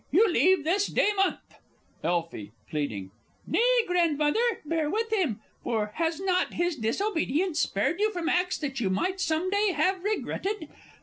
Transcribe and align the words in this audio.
You 0.09 0.27
leave 0.31 0.63
this 0.63 0.87
day 0.87 1.09
month! 1.15 1.41
Elfie 2.03 2.53
(pleading). 2.71 3.11
Nay, 3.45 3.83
Grandmother, 3.85 4.63
bear 4.65 4.89
with 4.89 5.13
him, 5.13 5.41
for 5.63 5.91
has 5.97 6.19
not 6.19 6.55
his 6.55 6.75
disobedience 6.75 7.59
spared 7.59 7.99
you 7.99 8.09
from 8.11 8.27
acts 8.27 8.57
that 8.57 8.79
you 8.79 8.89
might 8.89 9.21
some 9.21 9.51
day 9.51 9.73
have 9.73 10.03
regretted?... 10.03 10.69